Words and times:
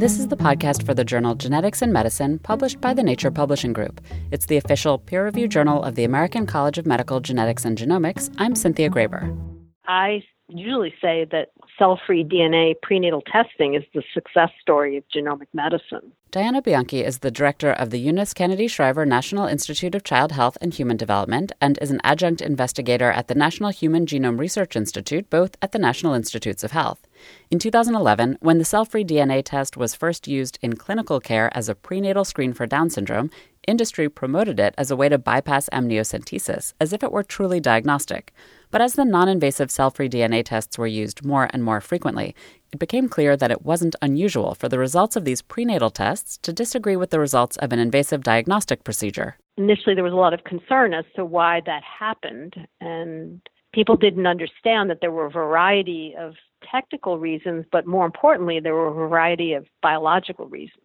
This 0.00 0.18
is 0.18 0.28
the 0.28 0.36
podcast 0.36 0.86
for 0.86 0.94
the 0.94 1.04
journal 1.04 1.34
Genetics 1.34 1.82
in 1.82 1.92
Medicine, 1.92 2.38
published 2.38 2.80
by 2.80 2.94
the 2.94 3.02
Nature 3.02 3.30
Publishing 3.30 3.74
Group. 3.74 4.00
It's 4.30 4.46
the 4.46 4.56
official 4.56 4.96
peer 4.96 5.22
reviewed 5.26 5.50
journal 5.50 5.82
of 5.82 5.94
the 5.94 6.04
American 6.04 6.46
College 6.46 6.78
of 6.78 6.86
Medical 6.86 7.20
Genetics 7.20 7.66
and 7.66 7.76
Genomics. 7.76 8.34
I'm 8.38 8.54
Cynthia 8.54 8.88
Graber. 8.88 9.38
I 9.86 10.22
usually 10.48 10.94
say 11.02 11.26
that 11.32 11.48
cell 11.78 12.00
free 12.06 12.24
DNA 12.24 12.76
prenatal 12.80 13.20
testing 13.30 13.74
is 13.74 13.82
the 13.92 14.02
success 14.14 14.48
story 14.58 14.96
of 14.96 15.04
genomic 15.14 15.48
medicine. 15.52 16.12
Diana 16.30 16.62
Bianchi 16.62 17.04
is 17.04 17.18
the 17.18 17.30
director 17.30 17.70
of 17.70 17.90
the 17.90 18.00
Eunice 18.00 18.32
Kennedy 18.32 18.68
Shriver 18.68 19.04
National 19.04 19.46
Institute 19.46 19.94
of 19.94 20.02
Child 20.02 20.32
Health 20.32 20.56
and 20.62 20.72
Human 20.72 20.96
Development 20.96 21.52
and 21.60 21.78
is 21.82 21.90
an 21.90 22.00
adjunct 22.04 22.40
investigator 22.40 23.10
at 23.10 23.28
the 23.28 23.34
National 23.34 23.68
Human 23.68 24.06
Genome 24.06 24.38
Research 24.38 24.76
Institute, 24.76 25.28
both 25.28 25.58
at 25.60 25.72
the 25.72 25.78
National 25.78 26.14
Institutes 26.14 26.64
of 26.64 26.70
Health. 26.72 27.06
In 27.50 27.58
2011, 27.58 28.38
when 28.40 28.58
the 28.58 28.64
cell 28.64 28.84
free 28.84 29.04
DNA 29.04 29.42
test 29.44 29.76
was 29.76 29.94
first 29.94 30.28
used 30.28 30.58
in 30.62 30.76
clinical 30.76 31.20
care 31.20 31.50
as 31.56 31.68
a 31.68 31.74
prenatal 31.74 32.24
screen 32.24 32.52
for 32.52 32.66
Down 32.66 32.90
syndrome, 32.90 33.30
industry 33.66 34.08
promoted 34.08 34.58
it 34.58 34.74
as 34.78 34.90
a 34.90 34.96
way 34.96 35.08
to 35.08 35.18
bypass 35.18 35.68
amniocentesis, 35.70 36.74
as 36.80 36.92
if 36.92 37.02
it 37.02 37.12
were 37.12 37.22
truly 37.22 37.60
diagnostic. 37.60 38.32
But 38.70 38.80
as 38.80 38.94
the 38.94 39.04
non 39.04 39.28
invasive 39.28 39.70
cell 39.70 39.90
free 39.90 40.08
DNA 40.08 40.44
tests 40.44 40.78
were 40.78 40.86
used 40.86 41.24
more 41.24 41.48
and 41.52 41.64
more 41.64 41.80
frequently, 41.80 42.34
it 42.72 42.78
became 42.78 43.08
clear 43.08 43.36
that 43.36 43.50
it 43.50 43.62
wasn't 43.62 43.96
unusual 44.00 44.54
for 44.54 44.68
the 44.68 44.78
results 44.78 45.16
of 45.16 45.24
these 45.24 45.42
prenatal 45.42 45.90
tests 45.90 46.38
to 46.38 46.52
disagree 46.52 46.96
with 46.96 47.10
the 47.10 47.18
results 47.18 47.56
of 47.56 47.72
an 47.72 47.78
invasive 47.78 48.22
diagnostic 48.22 48.84
procedure. 48.84 49.36
Initially, 49.56 49.94
there 49.94 50.04
was 50.04 50.12
a 50.12 50.16
lot 50.16 50.34
of 50.34 50.44
concern 50.44 50.94
as 50.94 51.04
to 51.16 51.24
why 51.24 51.60
that 51.66 51.82
happened, 51.82 52.54
and 52.80 53.40
people 53.72 53.96
didn't 53.96 54.26
understand 54.26 54.90
that 54.90 55.00
there 55.00 55.12
were 55.12 55.26
a 55.26 55.30
variety 55.30 56.14
of 56.18 56.34
technical 56.70 57.18
reasons, 57.18 57.64
but 57.72 57.86
more 57.86 58.06
importantly, 58.06 58.60
there 58.60 58.74
were 58.74 58.88
a 58.88 59.08
variety 59.08 59.52
of 59.52 59.66
biological 59.82 60.46
reasons. 60.46 60.82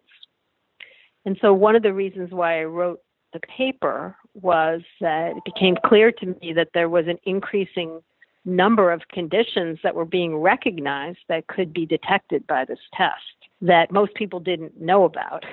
And 1.25 1.37
so, 1.41 1.53
one 1.53 1.75
of 1.75 1.83
the 1.83 1.93
reasons 1.93 2.31
why 2.31 2.61
I 2.61 2.65
wrote 2.65 3.01
the 3.33 3.39
paper 3.41 4.15
was 4.33 4.81
that 5.01 5.35
it 5.35 5.43
became 5.43 5.75
clear 5.83 6.11
to 6.11 6.27
me 6.41 6.53
that 6.53 6.69
there 6.73 6.89
was 6.89 7.07
an 7.07 7.17
increasing 7.25 8.01
number 8.45 8.91
of 8.91 9.01
conditions 9.11 9.79
that 9.83 9.95
were 9.95 10.05
being 10.05 10.37
recognized 10.37 11.17
that 11.27 11.47
could 11.47 11.73
be 11.73 11.85
detected 11.85 12.45
by 12.47 12.63
this 12.63 12.79
test 12.93 13.15
that 13.61 13.91
most 13.91 14.13
people 14.13 14.39
didn't 14.39 14.79
know 14.79 15.03
about. 15.03 15.43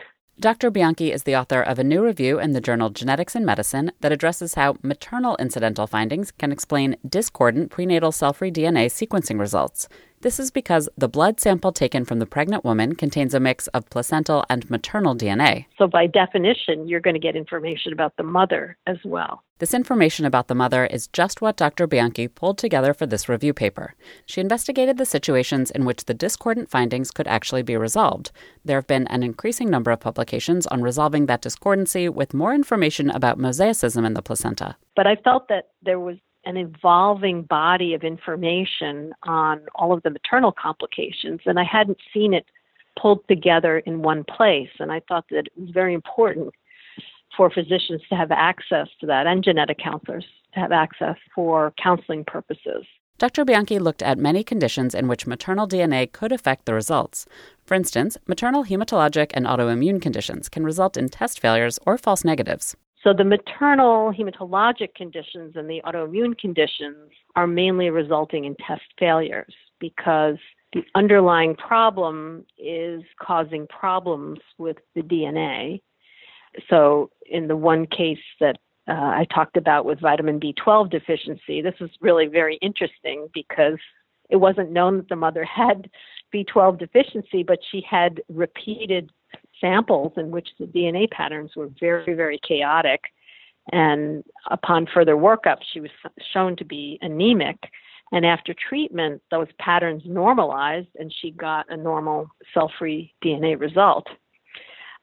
Dr. 0.41 0.71
Bianchi 0.71 1.13
is 1.13 1.25
the 1.25 1.37
author 1.37 1.61
of 1.61 1.79
a 1.79 1.85
new 1.85 2.03
review 2.03 2.41
in 2.41 2.53
the 2.53 2.61
journal 2.61 2.89
Genetics 2.89 3.37
in 3.37 3.45
Medicine 3.45 3.93
that 4.01 4.13
addresses 4.13 4.55
how 4.55 4.77
maternal 4.83 5.37
incidental 5.37 5.87
findings 5.87 6.31
can 6.33 6.51
explain 6.51 6.97
discordant 7.07 7.71
prenatal 7.71 8.11
cell 8.13 8.33
free 8.33 8.51
DNA 8.51 8.87
sequencing 8.87 9.39
results. 9.39 9.89
This 10.23 10.39
is 10.39 10.53
because 10.53 10.89
the 10.97 11.09
blood 11.09 11.41
sample 11.41 11.73
taken 11.73 12.05
from 12.05 12.21
the 12.21 12.27
pregnant 12.27 12.65
woman 12.65 12.95
contains 12.95 13.35
a 13.35 13.41
mix 13.41 13.67
of 13.69 13.91
placental 13.91 14.45
and 14.49 14.71
maternal 14.71 15.17
DNA. 15.17 15.67
So, 15.77 15.89
by 15.89 16.07
definition, 16.07 16.87
you're 16.87 17.01
going 17.01 17.15
to 17.15 17.21
get 17.21 17.35
information 17.35 17.93
about 17.93 18.17
the 18.17 18.23
mother 18.23 18.77
as 18.87 18.99
well. 19.05 19.43
This 19.59 19.75
information 19.75 20.25
about 20.25 20.47
the 20.47 20.55
mother 20.55 20.87
is 20.87 21.09
just 21.09 21.41
what 21.41 21.57
Dr. 21.57 21.89
Bianchi 21.89 22.29
pulled 22.29 22.59
together 22.59 22.95
for 22.95 23.05
this 23.05 23.29
review 23.29 23.53
paper. 23.53 23.97
She 24.25 24.41
investigated 24.41 24.97
the 24.97 25.07
situations 25.07 25.73
in 25.73 25.85
which 25.85 26.05
the 26.05 26.15
discordant 26.15 26.71
findings 26.71 27.11
could 27.11 27.27
actually 27.27 27.63
be 27.65 27.77
resolved. 27.77 28.31
There 28.65 28.77
have 28.77 28.87
been 28.87 29.09
an 29.09 29.25
increasing 29.25 29.71
number 29.71 29.91
of 29.91 29.99
publications 29.99 30.69
on 30.69 30.83
resolving 30.83 31.27
that 31.27 31.43
discordancy 31.43 32.09
with 32.09 32.33
more 32.33 32.55
information 32.55 33.11
about 33.11 33.39
mosaicism 33.39 34.07
in 34.07 34.15
the 34.15 34.23
placenta. 34.23 34.77
But 34.95 35.09
I 35.09 35.17
felt 35.17 35.49
that 35.49 35.71
there 35.83 35.99
was 35.99 36.17
an 36.45 36.57
evolving 36.57 37.43
body 37.43 37.95
of 37.95 38.03
information 38.03 39.13
on 39.23 39.61
all 39.75 39.93
of 39.93 40.03
the 40.03 40.11
maternal 40.11 40.53
complications, 40.53 41.41
and 41.47 41.59
I 41.59 41.65
hadn't 41.65 41.99
seen 42.13 42.35
it 42.35 42.47
pulled 43.01 43.27
together 43.29 43.79
in 43.79 44.03
one 44.03 44.25
place. 44.25 44.69
And 44.79 44.93
I 44.93 45.01
thought 45.09 45.25
that 45.31 45.47
it 45.47 45.53
was 45.57 45.71
very 45.71 45.95
important 45.95 46.53
for 47.37 47.51
physicians 47.51 48.03
to 48.09 48.15
have 48.15 48.31
access 48.31 48.89
to 49.01 49.07
that 49.07 49.27
and 49.27 49.43
genetic 49.43 49.79
counselors 49.79 50.27
to 50.55 50.61
have 50.61 50.73
access 50.73 51.17
for 51.35 51.73
counseling 51.83 52.25
purposes. 52.25 52.85
Dr. 53.19 53.45
Bianchi 53.45 53.79
looked 53.79 54.03
at 54.03 54.19
many 54.19 54.43
conditions 54.43 54.95
in 54.95 55.07
which 55.07 55.27
maternal 55.27 55.69
DNA 55.69 56.11
could 56.11 56.33
affect 56.33 56.67
the 56.67 56.75
results. 56.75 57.25
For 57.65 57.75
instance, 57.75 58.19
maternal 58.27 58.65
hematologic 58.65 59.31
and 59.33 59.47
autoimmune 59.47 60.03
conditions 60.03 60.49
can 60.49 60.65
result 60.65 60.97
in 60.97 61.09
test 61.09 61.39
failures 61.39 61.79
or 61.87 61.97
false 61.97 62.25
negatives. 62.25 62.77
So 63.03 63.13
the 63.13 63.25
maternal 63.25 64.13
hematologic 64.13 64.95
conditions 64.95 65.55
and 65.57 65.69
the 65.69 65.83
autoimmune 65.85 66.39
conditions 66.39 67.11
are 67.35 67.47
mainly 67.47 67.91
resulting 67.91 68.45
in 68.45 68.55
test 68.67 68.83
failures 68.99 69.53
because 69.81 70.37
the 70.73 70.85
underlying 70.95 71.57
problem 71.57 72.47
is 72.59 73.03
causing 73.21 73.67
problems 73.67 74.39
with 74.57 74.77
the 74.95 75.03
DNA. 75.03 75.83
So 76.71 77.11
in 77.29 77.49
the 77.49 77.57
one 77.57 77.87
case 77.87 78.19
that 78.41 78.59
uh, 78.89 78.93
I 78.93 79.27
talked 79.35 79.57
about 79.57 79.85
with 79.85 80.01
vitamin 80.01 80.39
B12 80.39 80.91
deficiency, 80.91 81.61
this 81.61 81.75
was 81.81 81.91
really 82.01 82.27
very 82.27 82.57
interesting 82.63 83.29
because 83.35 83.79
it 84.31 84.37
wasn't 84.37 84.71
known 84.71 84.99
that 84.99 85.09
the 85.09 85.17
mother 85.17 85.45
had 85.45 85.91
B12 86.35 86.79
deficiency, 86.79 87.43
but 87.43 87.59
she 87.71 87.85
had 87.89 88.23
repeated 88.29 89.11
samples 89.63 90.13
in 90.19 90.31
which 90.31 90.49
the 90.59 90.67
DNA 90.67 91.11
patterns 91.11 91.53
were 91.57 91.71
very, 91.81 92.13
very 92.13 92.39
chaotic. 92.47 93.01
And 93.73 94.23
upon 94.51 94.87
further 94.93 95.15
workup, 95.15 95.59
she 95.73 95.81
was 95.81 95.91
shown 96.35 96.57
to 96.57 96.65
be 96.65 96.99
anemic. 97.01 97.57
And 98.13 98.27
after 98.27 98.55
treatment, 98.69 99.23
those 99.31 99.47
patterns 99.59 100.03
normalized 100.05 100.89
and 100.99 101.11
she 101.21 101.31
got 101.31 101.65
a 101.71 101.77
normal 101.77 102.29
cell 102.53 102.71
free 102.79 103.15
DNA 103.25 103.59
result. 103.59 104.07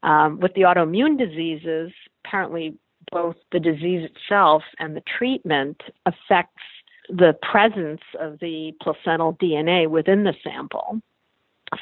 Um, 0.03 0.39
with 0.39 0.53
the 0.53 0.61
autoimmune 0.61 1.17
diseases, 1.17 1.91
apparently 2.23 2.77
both 3.11 3.35
the 3.51 3.59
disease 3.59 4.07
itself 4.09 4.61
and 4.77 4.95
the 4.95 5.03
treatment 5.17 5.81
affects 6.05 6.61
the 7.09 7.33
presence 7.41 8.01
of 8.19 8.37
the 8.39 8.71
placental 8.81 9.33
DNA 9.41 9.89
within 9.89 10.23
the 10.23 10.33
sample. 10.43 11.01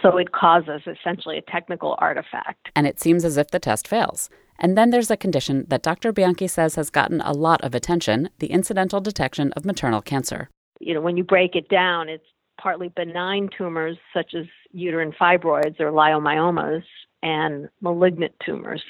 So 0.02 0.18
it 0.18 0.32
causes 0.32 0.82
essentially 0.86 1.38
a 1.38 1.42
technical 1.42 1.96
artifact. 2.00 2.70
And 2.76 2.86
it 2.86 3.00
seems 3.00 3.24
as 3.24 3.38
if 3.38 3.52
the 3.52 3.60
test 3.60 3.88
fails. 3.88 4.30
And 4.60 4.78
then 4.78 4.90
there's 4.90 5.12
a 5.12 5.18
condition 5.18 5.66
that 5.70 5.84
Dr. 5.84 6.12
Bianchi 6.12 6.48
says 6.48 6.76
has 6.76 6.90
gotten 6.90 7.22
a 7.22 7.32
lot 7.32 7.62
of 7.62 7.76
attention 7.76 8.30
the 8.40 8.48
incidental 8.48 9.00
detection 9.00 9.52
of 9.54 9.66
maternal 9.66 10.02
cancer. 10.02 10.50
You 10.80 10.94
know, 10.94 11.02
when 11.02 11.18
you 11.18 11.24
break 11.24 11.56
it 11.56 11.70
down, 11.70 12.10
it's 12.10 12.26
partly 12.60 12.90
benign 12.90 13.50
tumors 13.56 13.98
such 14.14 14.34
as 14.34 14.46
uterine 14.72 15.14
fibroids 15.20 15.80
or 15.80 15.92
leiomyomas 15.92 16.84
and 17.24 17.70
malignant 17.82 18.34
tumors. 18.44 18.84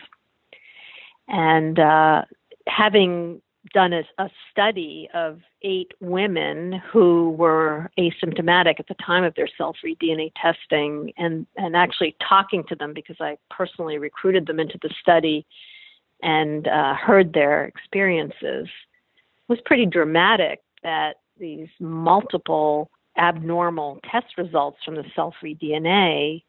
And 1.28 1.78
uh, 1.80 2.24
having 2.68 3.42
done 3.74 3.94
a, 3.94 4.04
a, 4.18 4.30
study 4.52 5.10
of 5.14 5.40
eight 5.62 5.92
women 6.00 6.82
who 6.92 7.32
were 7.32 7.90
asymptomatic 8.00 8.80
at 8.80 8.88
the 8.88 8.96
time 8.96 9.24
of 9.24 9.34
their 9.36 9.50
cell-free 9.58 9.98
DNA 10.02 10.32
testing, 10.42 11.12
and 11.18 11.46
and 11.58 11.76
actually 11.76 12.16
talking 12.28 12.64
to 12.70 12.76
them 12.76 12.94
because 12.94 13.18
I 13.20 13.38
personally 13.50 13.98
recruited 13.98 14.46
them 14.46 14.60
into 14.60 14.80
the 14.82 14.94
study 15.02 15.46
and 16.22 16.68
uh, 16.68 16.96
heard 16.96 17.34
their 17.34 17.66
experiences 17.66 18.68
was 19.48 19.60
pretty 19.66 19.86
dramatic. 19.86 20.60
That 20.84 21.18
these 21.40 21.70
multiple 21.80 22.90
abnormal 23.18 24.00
test 24.12 24.38
results 24.38 24.78
from 24.86 24.96
the 24.96 25.06
cell-free 25.16 25.58
DNA 25.62 26.44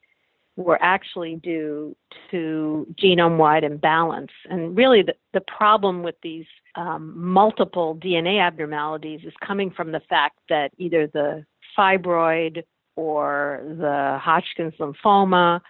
were 0.58 0.78
actually 0.82 1.36
due 1.36 1.96
to 2.32 2.86
genome 3.00 3.36
wide 3.36 3.62
imbalance. 3.62 4.32
And 4.50 4.76
really, 4.76 5.02
the, 5.02 5.14
the 5.32 5.40
problem 5.42 6.02
with 6.02 6.16
these 6.22 6.46
um, 6.74 7.12
multiple 7.16 7.96
DNA 8.02 8.40
abnormalities 8.40 9.20
is 9.24 9.32
coming 9.46 9.70
from 9.70 9.92
the 9.92 10.00
fact 10.08 10.40
that 10.48 10.72
either 10.76 11.06
the 11.06 11.44
fibroid 11.78 12.64
or 12.96 13.62
the 13.78 14.18
Hodgkin's 14.20 14.74
lymphoma, 14.80 15.60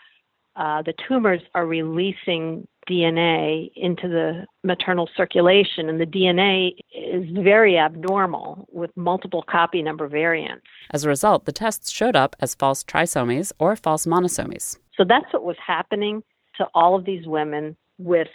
uh, 0.57 0.83
the 0.83 0.95
tumors 1.07 1.43
are 1.55 1.67
releasing 1.67 2.67
DNA 2.89 3.71
into 3.77 4.09
the 4.09 4.47
maternal 4.65 5.09
circulation, 5.15 5.91
and 5.91 6.01
the 6.01 6.07
DNA 6.07 6.71
is 7.09 7.25
very 7.31 7.79
abnormal 7.79 8.69
with 8.71 8.91
multiple 8.97 9.45
copy 9.49 9.83
number 9.83 10.07
variants. 10.09 10.67
As 10.91 11.05
a 11.05 11.09
result, 11.09 11.45
the 11.45 11.53
tests 11.53 11.91
showed 11.91 12.17
up 12.17 12.37
as 12.41 12.55
false 12.55 12.85
trisomies 12.85 13.53
or 13.59 13.77
false 13.77 14.07
monosomies. 14.07 14.79
So 14.97 15.05
that's 15.05 15.33
what 15.33 15.45
was 15.45 15.57
happening 15.65 16.23
to 16.57 16.67
all 16.75 16.95
of 16.95 17.05
these 17.05 17.27
women 17.27 17.77
with 17.99 18.29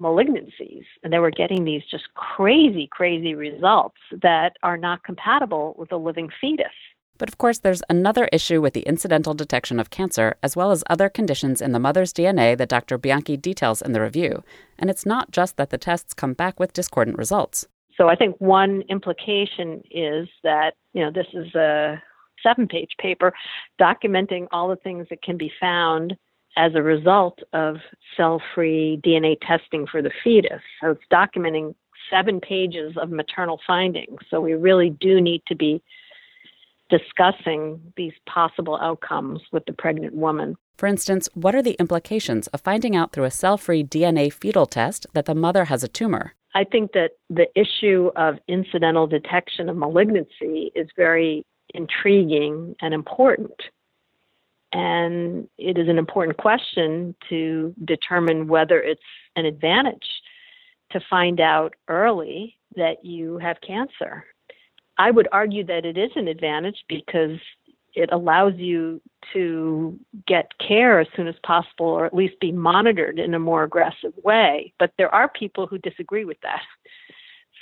malignancies. 0.00 0.84
And 1.02 1.12
they 1.12 1.18
were 1.18 1.30
getting 1.30 1.64
these 1.64 1.82
just 1.90 2.04
crazy, 2.14 2.88
crazy 2.90 3.34
results 3.34 3.98
that 4.22 4.56
are 4.62 4.76
not 4.76 5.04
compatible 5.04 5.74
with 5.78 5.92
a 5.92 5.96
living 5.96 6.28
fetus. 6.40 6.72
But 7.18 7.28
of 7.28 7.38
course, 7.38 7.58
there's 7.58 7.82
another 7.88 8.28
issue 8.32 8.60
with 8.60 8.72
the 8.72 8.80
incidental 8.80 9.34
detection 9.34 9.78
of 9.78 9.90
cancer, 9.90 10.36
as 10.42 10.56
well 10.56 10.70
as 10.72 10.82
other 10.88 11.08
conditions 11.08 11.60
in 11.60 11.72
the 11.72 11.78
mother's 11.78 12.12
DNA 12.12 12.56
that 12.56 12.68
Dr. 12.68 12.98
Bianchi 12.98 13.36
details 13.36 13.82
in 13.82 13.92
the 13.92 14.00
review. 14.00 14.42
And 14.78 14.90
it's 14.90 15.06
not 15.06 15.30
just 15.30 15.56
that 15.56 15.70
the 15.70 15.78
tests 15.78 16.14
come 16.14 16.32
back 16.32 16.58
with 16.58 16.72
discordant 16.72 17.18
results. 17.18 17.66
So 17.96 18.08
I 18.08 18.16
think 18.16 18.36
one 18.38 18.82
implication 18.88 19.82
is 19.90 20.28
that, 20.42 20.72
you 20.92 21.04
know, 21.04 21.10
this 21.10 21.26
is 21.32 21.54
a 21.54 22.02
seven 22.42 22.66
page 22.66 22.90
paper 22.98 23.32
documenting 23.80 24.46
all 24.50 24.68
the 24.68 24.76
things 24.76 25.06
that 25.10 25.22
can 25.22 25.36
be 25.36 25.52
found 25.60 26.16
as 26.56 26.72
a 26.74 26.82
result 26.82 27.38
of 27.52 27.76
cell 28.16 28.40
free 28.54 29.00
DNA 29.04 29.36
testing 29.46 29.86
for 29.86 30.02
the 30.02 30.10
fetus. 30.22 30.60
So 30.80 30.90
it's 30.90 31.02
documenting 31.10 31.74
seven 32.10 32.40
pages 32.40 32.94
of 33.00 33.10
maternal 33.10 33.60
findings. 33.66 34.18
So 34.30 34.40
we 34.40 34.54
really 34.54 34.90
do 34.90 35.20
need 35.20 35.42
to 35.48 35.54
be 35.54 35.82
discussing 36.90 37.80
these 37.96 38.12
possible 38.26 38.78
outcomes 38.82 39.40
with 39.50 39.64
the 39.64 39.72
pregnant 39.72 40.14
woman. 40.14 40.56
For 40.76 40.86
instance, 40.86 41.28
what 41.32 41.54
are 41.54 41.62
the 41.62 41.76
implications 41.78 42.48
of 42.48 42.60
finding 42.60 42.94
out 42.94 43.12
through 43.12 43.24
a 43.24 43.30
cell 43.30 43.56
free 43.56 43.82
DNA 43.82 44.30
fetal 44.30 44.66
test 44.66 45.06
that 45.14 45.24
the 45.24 45.34
mother 45.34 45.66
has 45.66 45.82
a 45.82 45.88
tumor? 45.88 46.34
I 46.54 46.64
think 46.64 46.92
that 46.92 47.12
the 47.30 47.46
issue 47.58 48.10
of 48.16 48.36
incidental 48.46 49.06
detection 49.06 49.68
of 49.68 49.76
malignancy 49.76 50.70
is 50.74 50.88
very 50.96 51.44
intriguing 51.74 52.74
and 52.80 52.92
important. 52.92 53.54
And 54.72 55.48
it 55.58 55.78
is 55.78 55.88
an 55.88 55.98
important 55.98 56.38
question 56.38 57.14
to 57.28 57.74
determine 57.84 58.48
whether 58.48 58.80
it's 58.80 59.00
an 59.36 59.44
advantage 59.44 60.06
to 60.92 61.00
find 61.08 61.40
out 61.40 61.74
early 61.88 62.56
that 62.76 63.04
you 63.04 63.38
have 63.38 63.56
cancer. 63.66 64.24
I 64.98 65.10
would 65.10 65.28
argue 65.32 65.64
that 65.66 65.84
it 65.84 65.96
is 65.96 66.10
an 66.16 66.28
advantage 66.28 66.84
because 66.88 67.38
it 67.94 68.10
allows 68.12 68.54
you 68.56 69.00
to 69.32 69.98
get 70.26 70.50
care 70.58 71.00
as 71.00 71.06
soon 71.16 71.28
as 71.28 71.34
possible 71.44 71.86
or 71.86 72.06
at 72.06 72.14
least 72.14 72.40
be 72.40 72.52
monitored 72.52 73.18
in 73.18 73.34
a 73.34 73.38
more 73.38 73.64
aggressive 73.64 74.12
way. 74.22 74.72
But 74.78 74.92
there 74.98 75.14
are 75.14 75.28
people 75.28 75.66
who 75.66 75.78
disagree 75.78 76.24
with 76.24 76.40
that. 76.42 76.62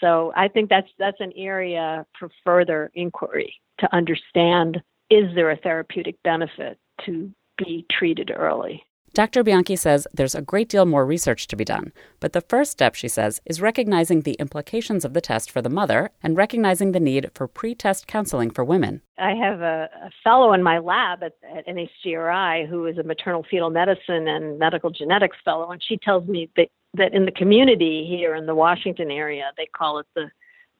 So 0.01 0.33
I 0.35 0.49
think 0.49 0.71
that's 0.71 0.89
that's 0.99 1.21
an 1.21 1.33
area 1.37 2.07
for 2.19 2.31
further 2.45 2.91
inquiry 2.95 3.55
to 3.79 3.95
understand 3.95 4.83
is 5.11 5.35
there 5.35 5.51
a 5.51 5.57
therapeutic 5.57 6.17
benefit 6.23 6.79
to 7.05 7.31
be 7.59 7.85
treated 7.91 8.31
early. 8.35 8.83
Dr. 9.13 9.43
Bianchi 9.43 9.75
says 9.75 10.07
there's 10.15 10.37
a 10.37 10.43
great 10.43 10.69
deal 10.69 10.87
more 10.87 11.05
research 11.05 11.49
to 11.49 11.57
be 11.57 11.65
done, 11.65 11.93
but 12.21 12.33
the 12.33 12.41
first 12.43 12.71
step, 12.71 12.95
she 12.95 13.09
says, 13.09 13.41
is 13.45 13.61
recognizing 13.61 14.21
the 14.21 14.35
implications 14.35 15.05
of 15.05 15.15
the 15.15 15.21
test 15.21 15.51
for 15.51 15.61
the 15.61 15.69
mother 15.69 16.13
and 16.23 16.37
recognizing 16.37 16.93
the 16.93 17.01
need 17.01 17.29
for 17.35 17.49
pre 17.49 17.75
test 17.75 18.07
counseling 18.07 18.51
for 18.51 18.63
women. 18.63 19.03
I 19.19 19.35
have 19.35 19.63
a, 19.63 19.91
a 20.05 20.11
fellow 20.23 20.53
in 20.53 20.63
my 20.63 20.79
lab 20.79 21.25
at, 21.25 21.33
at, 21.57 21.67
NHGRI 21.67 22.69
who 22.69 22.87
is 22.87 22.99
a 22.99 23.03
maternal 23.03 23.45
fetal 23.51 23.69
medicine 23.69 24.29
and 24.29 24.61
medical 24.61 24.91
genetics 24.91 25.39
fellow, 25.45 25.73
and 25.73 25.83
she 25.83 25.97
tells 25.97 26.29
me 26.29 26.49
that, 26.57 26.69
that 26.95 27.13
in 27.13 27.25
the 27.25 27.33
community 27.33 28.07
here 28.09 28.37
in 28.37 28.47
the 28.47 28.55
Washington 28.55 29.11
area, 29.11 29.51
they 29.57 29.67
call 29.77 29.99
it 29.99 30.07
the, 30.15 30.31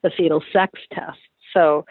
the 0.03 0.11
fetal 0.15 0.41
sex 0.53 0.79
test. 0.93 1.19
So 1.53 1.83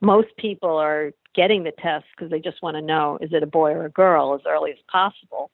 most 0.00 0.28
people 0.38 0.76
are 0.76 1.10
getting 1.34 1.64
the 1.64 1.72
test 1.82 2.04
because 2.16 2.30
they 2.30 2.38
just 2.38 2.62
want 2.62 2.76
to 2.76 2.82
know 2.82 3.18
is 3.20 3.32
it 3.32 3.42
a 3.42 3.46
boy 3.46 3.72
or 3.72 3.86
a 3.86 3.90
girl 3.90 4.34
as 4.34 4.42
early 4.46 4.70
as 4.70 4.78
possible 4.90 5.50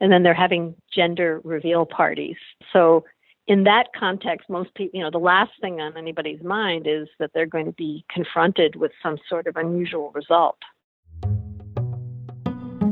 and 0.00 0.10
then 0.10 0.22
they're 0.22 0.34
having 0.34 0.74
gender 0.94 1.40
reveal 1.44 1.86
parties. 1.86 2.36
So 2.72 3.04
in 3.46 3.64
that 3.64 3.88
context, 3.98 4.48
most 4.48 4.74
people, 4.74 4.98
you 4.98 5.04
know, 5.04 5.10
the 5.10 5.18
last 5.18 5.52
thing 5.60 5.80
on 5.80 5.96
anybody's 5.96 6.42
mind 6.42 6.86
is 6.86 7.08
that 7.18 7.30
they're 7.34 7.46
going 7.46 7.66
to 7.66 7.72
be 7.72 8.04
confronted 8.10 8.76
with 8.76 8.92
some 9.02 9.18
sort 9.28 9.46
of 9.46 9.56
unusual 9.56 10.12
result. 10.14 10.58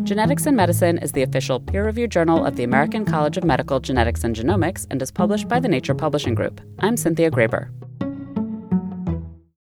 Genetics 0.02 0.46
in 0.46 0.56
Medicine 0.56 0.96
is 0.98 1.12
the 1.12 1.22
official 1.22 1.60
peer 1.60 1.84
reviewed 1.84 2.10
journal 2.10 2.44
of 2.44 2.56
the 2.56 2.64
American 2.64 3.04
College 3.04 3.36
of 3.36 3.44
Medical 3.44 3.78
Genetics 3.78 4.24
and 4.24 4.34
Genomics 4.34 4.86
and 4.90 5.02
is 5.02 5.10
published 5.10 5.48
by 5.48 5.60
the 5.60 5.68
Nature 5.68 5.94
Publishing 5.94 6.34
Group. 6.34 6.62
I'm 6.78 6.96
Cynthia 6.96 7.30
Graber. 7.30 7.68